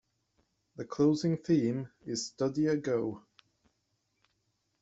[0.77, 3.21] The closing theme is Study A Go!